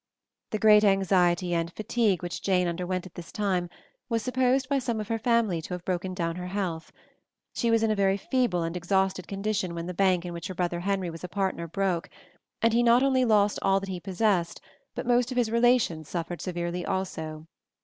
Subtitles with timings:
[0.49, 3.69] The great anxiety and fatigue which Jane underwent at this time
[4.09, 6.91] was supposed by some of her family to have broken down her health.
[7.53, 10.55] She was in a very feeble and exhausted condition when the bank in which her
[10.55, 12.09] brother Henry was a partner broke,
[12.63, 14.59] and he not only lost all that he possessed,
[14.95, 17.45] but most of his relations suffered severely also.